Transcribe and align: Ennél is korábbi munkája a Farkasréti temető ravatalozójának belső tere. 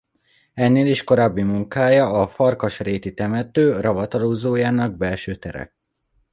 Ennél 0.53 0.87
is 0.87 1.03
korábbi 1.03 1.41
munkája 1.43 2.05
a 2.21 2.27
Farkasréti 2.27 3.13
temető 3.13 3.79
ravatalozójának 3.79 4.97
belső 4.97 5.35
tere. 5.35 5.73